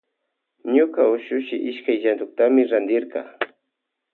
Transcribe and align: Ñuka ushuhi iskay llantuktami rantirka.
Ñuka 0.75 1.01
ushuhi 1.15 1.57
iskay 1.69 1.97
llantuktami 2.01 2.61
rantirka. 2.71 3.21